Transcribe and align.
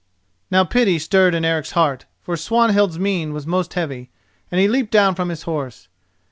Now 0.49 0.63
pity 0.63 0.97
stirred 0.97 1.35
in 1.35 1.45
Eric's 1.45 1.73
heart, 1.73 2.07
for 2.23 2.35
Swanhild's 2.35 2.97
mien 2.97 3.33
was 3.33 3.45
most 3.45 3.75
heavy, 3.75 4.09
and 4.49 4.59
he 4.59 4.67
leaped 4.67 4.89
down 4.89 5.13
from 5.13 5.29
his 5.29 5.43
horse. 5.43 5.89